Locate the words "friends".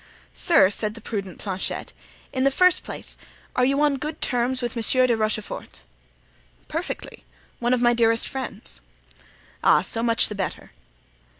8.27-8.81